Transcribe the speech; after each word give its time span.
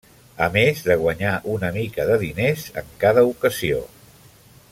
A 0.43 0.45
més 0.53 0.79
de 0.87 0.95
guanyar 1.01 1.33
una 1.57 1.69
mica 1.77 2.07
de 2.11 2.17
diners 2.25 2.67
en 2.83 2.91
cada 3.05 3.29
ocasió. 3.37 3.85